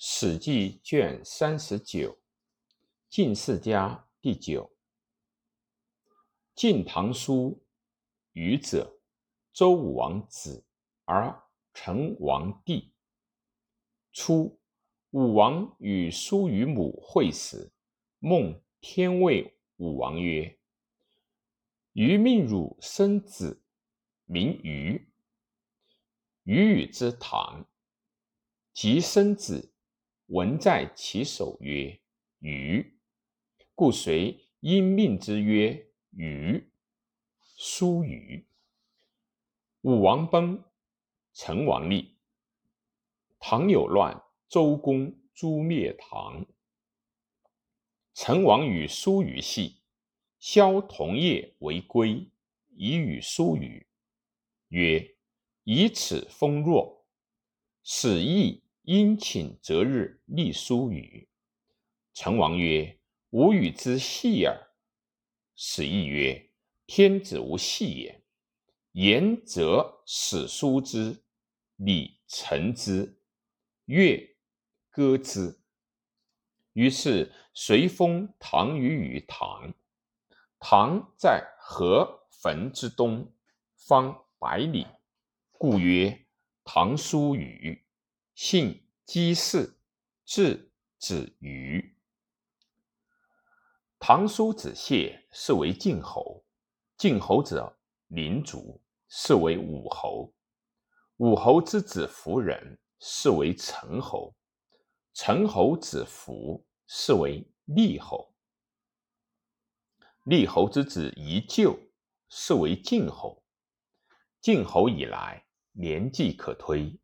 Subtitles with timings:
[0.00, 2.12] 史记》卷三十九，
[3.10, 3.88] 《晋世家》
[4.22, 4.72] 第九。
[6.54, 7.60] 晋唐书
[8.32, 9.00] 虞者，
[9.52, 10.64] 周武王子，
[11.04, 11.42] 而
[11.74, 12.92] 成王弟。
[14.12, 14.60] 初，
[15.10, 17.72] 武王与叔与母会时，
[18.20, 20.60] 孟天谓武王曰
[21.94, 23.64] ：“余命汝生子，
[24.26, 25.08] 名虞。
[26.44, 27.66] 虞与之唐，
[28.72, 29.72] 即生子。”
[30.28, 32.00] 文在其手曰
[32.40, 32.98] ：“禹。”
[33.74, 36.70] 故遂因命之曰“禹”。
[37.56, 38.46] 叔禹。
[39.80, 40.62] 武王崩，
[41.32, 42.18] 成王立。
[43.38, 46.44] 唐有乱，周公诛灭唐。
[48.12, 49.80] 成王与叔禹戏，
[50.38, 52.28] 萧同业为归，
[52.74, 53.86] 以与叔禹
[54.68, 55.16] 曰
[55.64, 57.06] ：“以此封若，
[57.82, 61.28] 使义。”殷请择日立叔语。
[62.14, 64.58] 成王曰：“吾与之戏耳。”
[65.54, 66.52] 始义曰
[66.88, 68.24] ：“天子无戏也。
[68.92, 71.22] 言则使书之，
[71.76, 73.20] 礼成之，
[73.84, 74.38] 乐
[74.88, 75.60] 歌之。”
[76.72, 79.70] 于是随封唐虞于唐。
[80.58, 83.30] 唐在河汾之东，
[83.76, 84.86] 方百里，
[85.52, 86.24] 故曰
[86.64, 87.84] 唐叔虞。
[88.40, 89.76] 姓姬氏，
[90.24, 91.96] 字子瑜。
[93.98, 96.44] 唐叔子谢，是为晋侯。
[96.96, 100.32] 晋侯者，灵族，是为武侯。
[101.16, 104.32] 武侯之子夫人，是为陈侯。
[105.12, 108.32] 陈侯子服，是为厉侯。
[110.22, 111.76] 厉侯之子宜臼，
[112.28, 113.42] 是为晋侯。
[114.40, 116.96] 晋侯以来，年纪可推。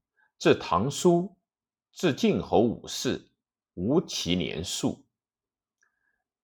[0.44, 1.38] 至唐书，
[1.90, 3.30] 至晋侯五世，
[3.72, 5.06] 无其年数。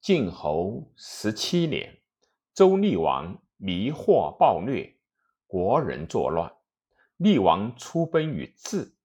[0.01, 2.01] 晋侯十七年，
[2.55, 4.99] 周厉王迷惑暴虐，
[5.47, 6.51] 国人作乱。
[7.19, 8.97] 厉王出奔于治，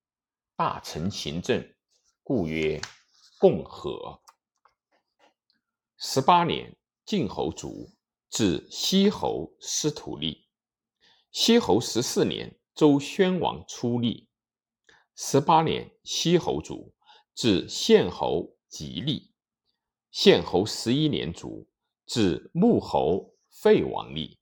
[0.55, 1.61] 大臣行政，
[2.23, 2.79] 故曰
[3.37, 4.21] 共和。
[5.97, 7.89] 十八年，晋侯卒，
[8.29, 10.47] 至西侯司徒立。
[11.33, 14.29] 西侯十四年，周宣王出立。
[15.17, 16.93] 十八年，西侯卒，
[17.33, 19.31] 至献侯吉利。
[20.11, 21.69] 献侯十一年卒，
[22.05, 24.37] 至穆侯废王立。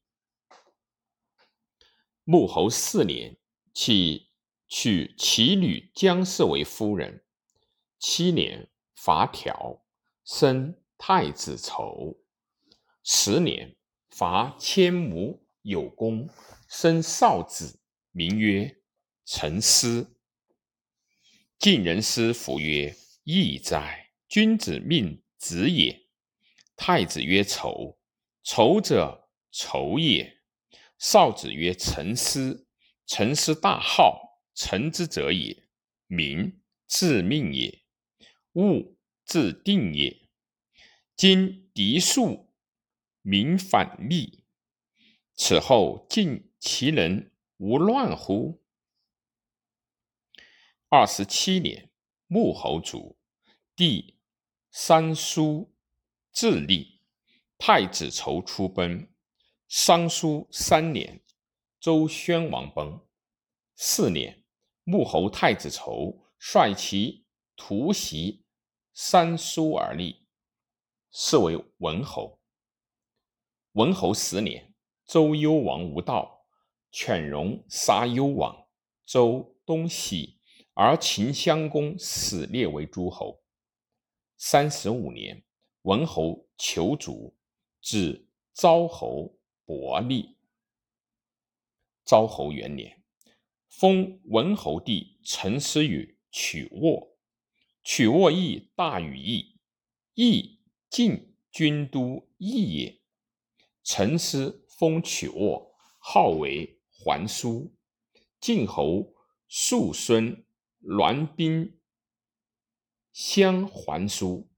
[2.24, 3.38] 穆侯四年，
[3.72, 4.32] 起
[4.68, 7.24] 娶其女姜氏为夫人。
[8.00, 9.84] 七年，伐条，
[10.26, 12.18] 生太子仇。
[13.04, 13.76] 十年，
[14.10, 16.28] 伐千亩有功，
[16.68, 17.80] 生少子，
[18.12, 18.82] 名曰
[19.26, 20.13] 陈思。
[21.64, 22.94] 晋人师服曰
[23.24, 24.12] ：“义哉！
[24.28, 26.08] 君子命子也。”
[26.76, 27.98] 太子曰：“仇，
[28.44, 30.42] 仇者仇也。”
[31.00, 32.68] 少子曰：“臣思，
[33.06, 35.64] 臣思大好，臣之者也。
[36.08, 37.86] 民自命也，
[38.56, 40.28] 物自定也。
[41.16, 42.54] 今敌数，
[43.22, 44.44] 民反逆，
[45.34, 48.62] 此后晋其人无乱乎？”
[50.96, 51.90] 二十七年，
[52.28, 53.18] 穆侯卒，
[53.76, 54.20] 弟
[54.70, 55.74] 三叔
[56.32, 57.02] 自立，
[57.58, 59.12] 太子仇出奔。
[59.68, 61.24] 商叔三年，
[61.80, 63.04] 周宣王崩。
[63.76, 64.44] 四年，
[64.84, 67.26] 穆侯太子仇率其
[67.56, 68.46] 徒袭
[68.94, 70.28] 三叔而立，
[71.12, 72.40] 是为文侯。
[73.72, 74.76] 文侯十年，
[75.08, 76.46] 周幽王无道，
[76.92, 78.68] 犬戎杀幽王，
[79.04, 80.40] 周东西。
[80.76, 83.44] 而秦襄公始列为诸侯。
[84.38, 85.44] 三十五年，
[85.84, 87.36] 文侯求卒，
[87.80, 90.36] 至昭侯伯立。
[92.04, 93.04] 昭侯元年，
[93.70, 97.16] 封文侯弟陈思与曲沃。
[97.84, 99.60] 曲沃邑大于邑，
[100.16, 100.60] 邑
[100.90, 103.00] 晋军都邑也。
[103.84, 107.72] 陈思封曲沃，号为桓叔。
[108.40, 109.14] 晋侯
[109.48, 110.44] 庶孙。
[110.86, 111.80] 栾宾
[113.14, 114.50] 相还书，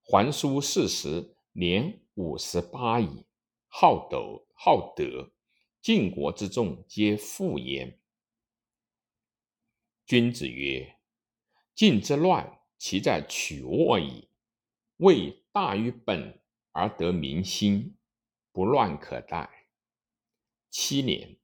[0.00, 3.26] 还书四十，年五十八矣。
[3.66, 5.32] 好斗，好德，
[5.80, 7.98] 晋国之众皆附焉。
[10.06, 11.00] 君子曰
[11.74, 14.28] ：“晋之乱，其在曲沃矣。
[14.98, 16.40] 为大于本
[16.70, 17.96] 而得民心，
[18.52, 19.66] 不乱可待。”
[20.70, 21.36] 七年，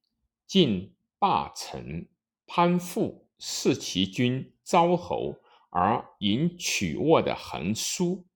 [0.47, 2.07] 晋大臣
[2.47, 3.28] 潘父。
[3.39, 5.35] 弑其君昭侯
[5.71, 8.27] 而引曲沃的横书。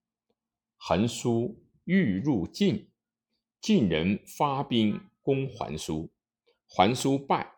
[0.78, 2.90] 横书欲入晋，
[3.60, 6.12] 晋人发兵攻还书，
[6.66, 7.56] 还书败，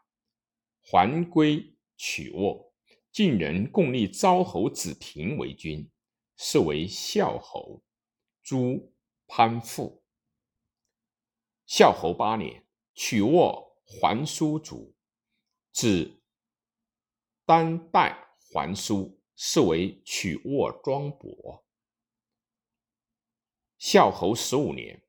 [0.82, 2.74] 还归曲沃。
[3.12, 5.90] 晋人共立昭侯子平为君，
[6.38, 7.84] 是为孝侯。
[8.44, 8.94] 诸
[9.28, 10.04] 潘父。
[11.66, 14.94] 孝侯八年，曲沃还书卒，
[15.72, 16.22] 子
[17.46, 21.64] 单代还书，是为曲沃庄伯。
[23.78, 25.04] 孝侯十五年，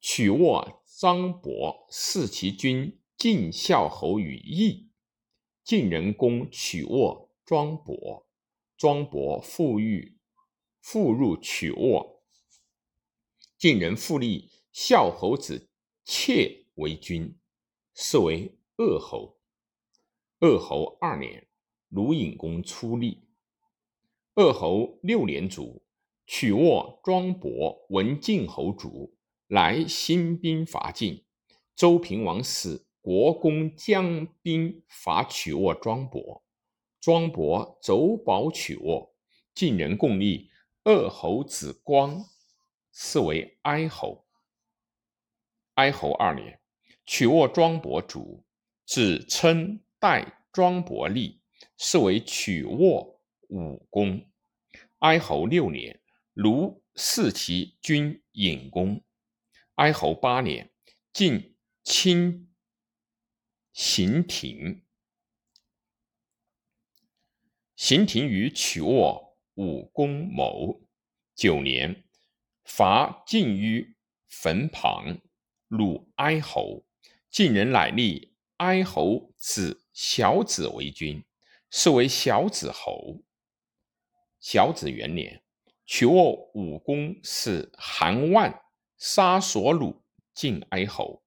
[0.00, 4.90] 曲沃张伯弑其君晋孝侯于邑。
[5.62, 8.26] 晋人攻曲沃，庄伯，
[8.78, 10.18] 庄伯复欲
[10.80, 12.22] 复入曲沃。
[13.58, 15.68] 晋人复立孝侯子
[16.04, 17.38] 妾为君，
[17.92, 19.37] 是为鄂侯。
[20.40, 21.48] 鄂侯二年，
[21.88, 23.24] 鲁隐公出立。
[24.34, 25.82] 鄂侯六年卒，
[26.26, 29.16] 曲沃、庄伯闻晋侯卒，
[29.48, 31.24] 来兴兵伐晋。
[31.74, 32.86] 周平王死。
[33.00, 36.44] 国公将兵伐曲沃，庄伯，
[37.00, 39.14] 庄伯走保曲沃。
[39.54, 40.50] 晋人共立
[40.84, 42.22] 鄂侯子光，
[42.92, 44.26] 是为哀侯。
[45.74, 46.60] 哀侯二年，
[47.06, 48.44] 曲沃庄伯卒，
[48.84, 51.40] 子称代庄伯立，
[51.76, 54.30] 是为曲沃武公。
[54.98, 56.00] 哀侯六年，
[56.34, 59.04] 卢弑其君尹公。
[59.74, 60.72] 哀侯八年，
[61.12, 62.44] 晋亲。
[63.74, 64.82] 刑庭，
[67.76, 70.80] 刑庭与曲沃武公谋
[71.36, 72.02] 九年，
[72.64, 73.94] 伐晋于
[74.28, 75.20] 坟旁，
[75.68, 76.84] 鲁哀侯。
[77.30, 81.24] 晋人乃立哀侯子小子为君，
[81.70, 83.22] 是为小子侯。
[84.40, 85.42] 小子元年，
[85.86, 88.62] 曲沃武公使韩万
[88.96, 90.00] 杀所虏
[90.34, 91.22] 晋哀侯，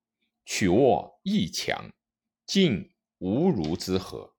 [0.45, 1.89] 曲沃亦强。
[2.45, 4.36] 晋无如之何？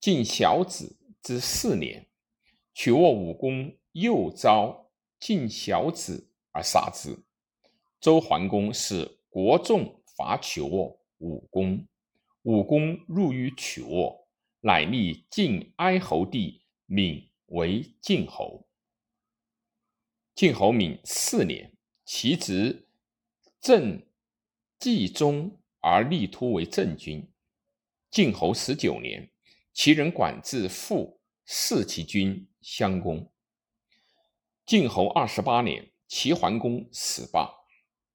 [0.00, 2.08] 晋小子之四年，
[2.72, 7.22] 曲沃武公又召晋小子而杀之。
[8.00, 11.88] 周桓公使国众伐曲沃武功，
[12.42, 14.28] 武功入于曲沃，
[14.60, 18.68] 乃立晋哀侯弟闵为晋侯。
[20.34, 21.72] 晋侯闵四年，
[22.04, 22.86] 其侄
[23.60, 24.02] 郑
[24.78, 25.56] 季中。
[25.82, 27.26] 而立突为郑君。
[28.10, 29.30] 晋侯十九年，
[29.72, 33.32] 其人管制父弑其君襄公。
[34.66, 37.50] 晋侯二十八年，齐桓公死罢，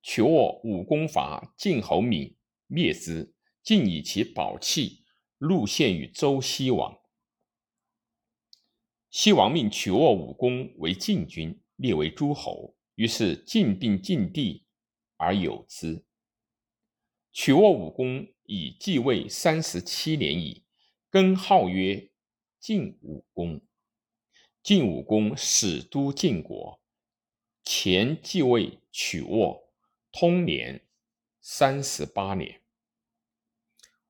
[0.04, 2.36] 曲沃武功伐晋侯闵，
[2.68, 3.34] 灭之。
[3.64, 5.06] 尽以其宝器
[5.40, 7.02] 入献于周西王。
[9.10, 12.76] 西王命曲沃武功为晋君，列为诸侯。
[12.94, 14.68] 于是晋并晋地
[15.18, 16.06] 而有之。
[17.32, 20.64] 曲沃武功已继位三十七年矣，
[21.10, 22.12] 更号曰
[22.60, 23.60] 晋武公。
[24.62, 26.80] 晋武公始都晋国，
[27.64, 29.74] 前继位曲沃，
[30.12, 30.85] 通年
[31.48, 32.64] 三十八年。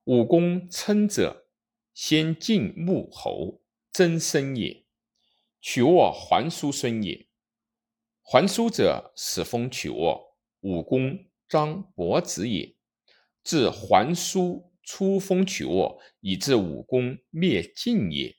[0.04, 1.50] 武功称者，
[1.92, 3.60] 先晋穆侯
[3.92, 4.86] 曾孙也。
[5.60, 7.28] 曲沃还叔孙也。
[8.22, 10.38] 还叔者，始封曲沃。
[10.60, 12.74] 武功张伯子也。
[13.44, 18.34] 自桓叔出封曲沃，以至武功灭晋也。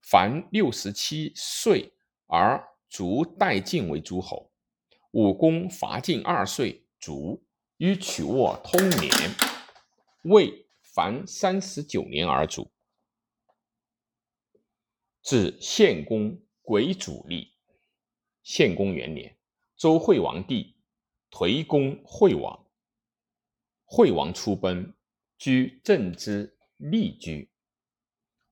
[0.00, 1.94] 凡六十七岁
[2.26, 4.52] 而卒，代晋为诸侯。
[5.10, 7.44] 武功伐晋二岁，卒，
[7.80, 9.10] 与曲沃通年。
[10.24, 12.70] 魏凡三十九年而卒。
[15.22, 17.54] 至献公癸主立。
[18.42, 19.38] 献公元年，
[19.76, 20.76] 周惠王弟
[21.30, 22.66] 颓公惠王。
[23.86, 24.94] 惠王出奔，
[25.38, 27.50] 居郑之利居。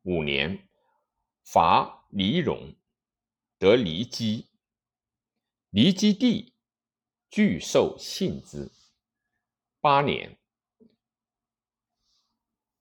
[0.05, 0.71] 五年，
[1.45, 2.75] 伐黎戎，
[3.59, 4.49] 得黎姬。
[5.69, 6.55] 黎姬帝，
[7.29, 8.73] 具受信之。
[9.81, 10.37] 八年，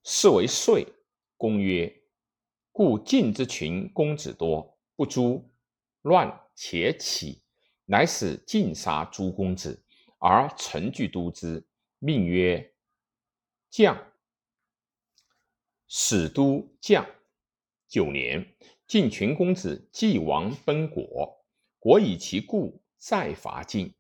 [0.04, 0.88] 是为岁。
[1.38, 2.02] 公曰
[2.74, 5.48] ：“故晋之群公子多，不诛
[6.02, 7.44] 乱且起，
[7.86, 9.84] 乃使尽杀诸公子，
[10.18, 11.64] 而臣具督之。”
[12.00, 12.74] 命曰
[13.70, 14.12] 将，
[15.88, 17.08] 使都将。
[17.88, 18.56] 九年，
[18.88, 21.46] 晋群公子继王奔国，
[21.78, 23.94] 国以其故再伐晋，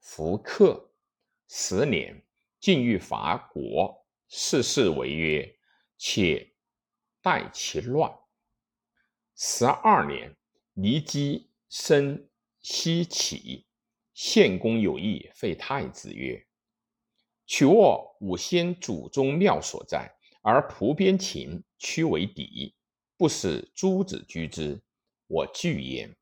[0.00, 0.92] 弗克。
[1.48, 2.25] 十年，
[2.58, 5.58] 晋欲伐国，事事为约
[5.98, 6.54] ：“且
[7.22, 8.12] 待其乱。”
[9.36, 10.36] 十二年，
[10.74, 12.28] 骊姬生
[12.60, 13.66] 奚齐，
[14.14, 16.46] 献公有意废太子，曰
[17.46, 20.10] ：“曲沃吾先祖宗庙所在，
[20.42, 22.74] 而蒲边秦屈为敌，
[23.16, 24.82] 不使诸子居之，
[25.26, 26.16] 我惧焉。”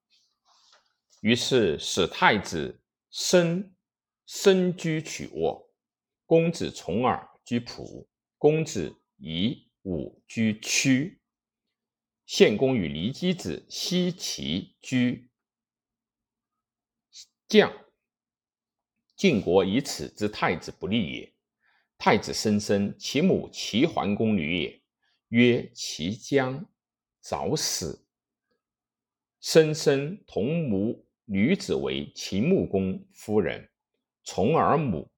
[1.23, 3.75] 于是使太子申
[4.27, 5.64] 申居曲沃，
[6.27, 11.21] 公子重耳居蒲，公子夷吾居屈。
[12.27, 15.29] 献公与骊姬子奚齐居
[17.47, 17.71] 将。
[19.15, 21.35] 晋国以此之太子不利也。
[21.99, 24.83] 太子申生，其母齐桓公女也。
[25.29, 26.67] 曰：其将
[27.21, 28.07] 早死。
[29.41, 33.71] 申生同母女子为秦穆公夫人，
[34.25, 35.11] 重耳母，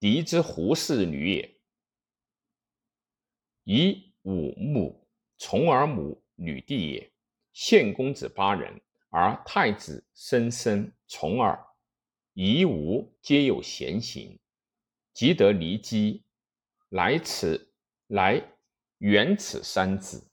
[0.00, 1.60] 狄之胡氏女也。
[3.62, 6.20] 夷吾母，重耳母。
[6.42, 7.12] 女帝也，
[7.52, 8.80] 献公子八人，
[9.10, 11.66] 而太子申生、重耳、
[12.32, 14.40] 夷吾皆有贤行。
[15.12, 16.24] 即得骊姬，
[16.88, 17.74] 来此
[18.06, 18.42] 来
[19.00, 20.30] 远此三子。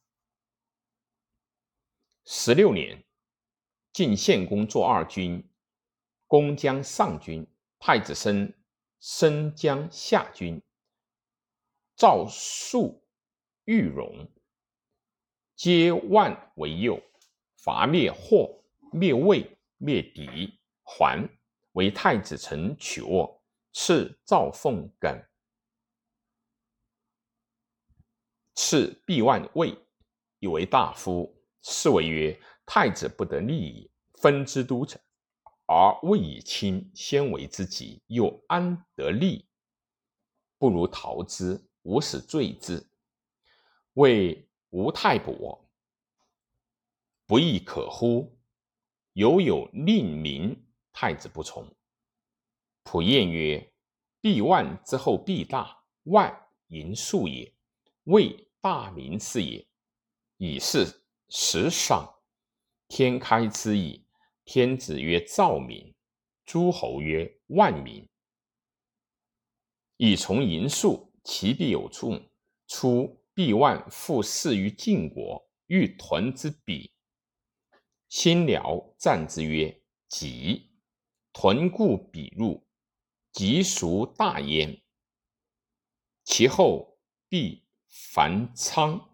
[2.24, 3.04] 十六年，
[3.92, 5.46] 晋献公作二军，
[6.26, 7.46] 公将上军，
[7.80, 8.57] 太子申
[9.10, 10.62] 生将下军。
[11.96, 13.08] 赵肃、
[13.64, 14.30] 玉荣。
[15.56, 17.02] 皆万为右，
[17.56, 18.62] 伐灭霍，
[18.92, 21.26] 灭魏，灭狄，还
[21.72, 25.18] 为太子臣曲沃，赐赵凤耿，
[28.56, 29.74] 赐毕万魏，
[30.40, 31.34] 以为大夫。
[31.62, 33.90] 是谓曰：太子不得利矣。
[34.16, 35.00] 分之都者，
[35.68, 39.48] 而未以亲，先为之急，又安得利？
[40.58, 42.90] 不如逃之，无使罪之。
[43.94, 44.44] 谓。
[44.70, 45.72] 吴太伯，
[47.26, 48.38] 不亦可乎？
[49.14, 51.74] 犹有令民，太子不从。
[52.84, 53.74] 普晏曰
[54.20, 57.56] ：“必万之后必大，万淫数也，
[58.04, 59.66] 谓大民是也。
[60.36, 62.20] 以是时赏，
[62.90, 64.06] 天开之矣。
[64.48, 65.94] 天子曰：兆民，
[66.46, 68.10] 诸侯曰：万民。
[69.98, 72.20] 以从淫数，其必有众。
[72.68, 76.92] 出。”必万复事于晋国，欲屯之彼。
[78.10, 80.72] 辛辽战之曰：“吉。”
[81.34, 82.66] 屯固彼入，
[83.32, 84.82] 吉孰大焉？
[86.24, 86.98] 其后
[87.30, 89.07] 必樊昌。